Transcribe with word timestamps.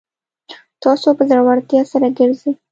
تاسو 0.83 1.07
په 1.17 1.23
زړورتیا 1.29 1.81
سره 1.91 2.07
ګرځئ 2.17 2.51